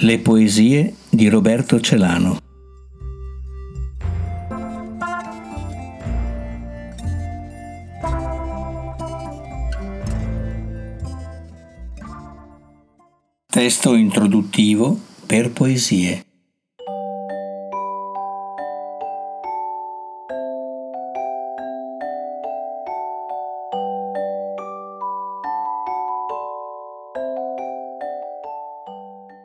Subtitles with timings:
[0.00, 2.38] Le poesie di Roberto Celano.
[13.48, 16.27] Testo introduttivo per poesie.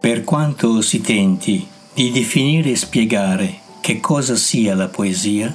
[0.00, 5.54] Per quanto si tenti di definire e spiegare che cosa sia la poesia,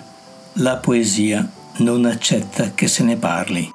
[0.54, 3.68] la poesia non accetta che se ne parli.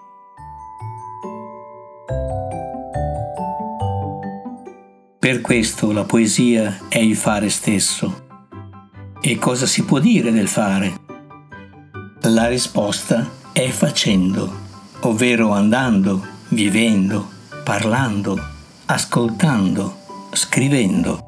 [5.19, 8.29] Per questo la poesia è il fare stesso.
[9.21, 11.01] E cosa si può dire del fare?
[12.21, 14.49] La risposta è facendo,
[15.01, 17.29] ovvero andando, vivendo,
[17.65, 18.39] parlando,
[18.87, 19.99] ascoltando
[20.41, 21.21] scrivendo.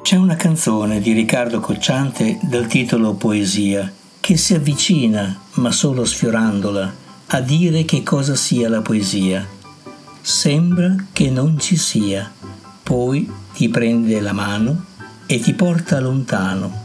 [0.00, 6.94] C'è una canzone di Riccardo Cocciante dal titolo Poesia che si avvicina, ma solo sfiorandola,
[7.26, 9.44] a dire che cosa sia la poesia.
[10.20, 12.32] Sembra che non ci sia,
[12.84, 14.84] poi ti prende la mano
[15.26, 16.83] e ti porta lontano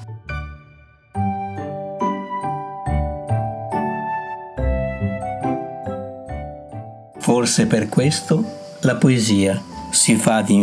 [7.29, 8.43] Forse per questo
[8.81, 10.53] la poesia si fa di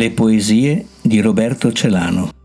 [0.00, 2.39] Le poesie di Roberto Celano